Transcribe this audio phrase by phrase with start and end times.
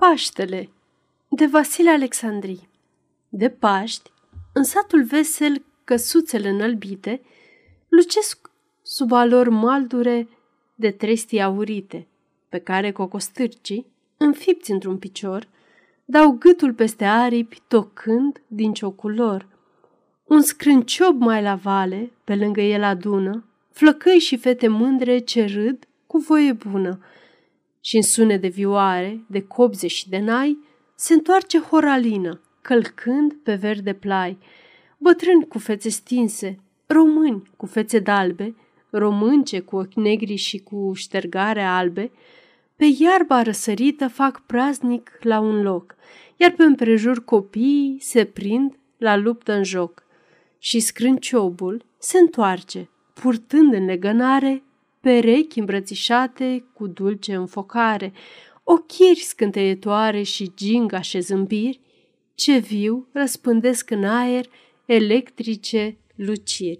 [0.00, 0.68] Paștele
[1.28, 2.68] de Vasile Alexandrii
[3.28, 4.10] De Paști,
[4.52, 7.20] în satul vesel căsuțele înălbite,
[7.88, 8.50] lucesc
[8.82, 10.28] sub alor maldure
[10.74, 12.06] de trestii aurite,
[12.48, 13.86] pe care cocostârcii,
[14.16, 15.48] înfipți într-un picior,
[16.04, 19.46] dau gâtul peste aripi, tocând din ciocul lor.
[20.24, 25.88] Un scrânciob mai la vale, pe lângă el adună, flăcăi și fete mândre ce râd
[26.06, 26.98] cu voie bună,
[27.80, 30.58] și în sune de vioare, de copze și de nai,
[30.94, 34.38] se întoarce horalină, călcând pe verde plai,
[34.98, 38.54] bătrâni cu fețe stinse, români cu fețe dalbe,
[38.90, 42.10] românce cu ochi negri și cu ștergare albe,
[42.76, 45.94] pe iarba răsărită fac praznic la un loc,
[46.36, 50.02] iar pe împrejur copiii se prind la luptă în joc.
[50.58, 54.62] Și scrânciobul se întoarce, purtând în legănare
[55.00, 58.12] perechi îmbrățișate cu dulce înfocare,
[58.64, 61.80] ochiri scânteietoare și gingașe zâmbiri,
[62.34, 64.46] ce viu răspândesc în aer
[64.84, 66.78] electrice luciri.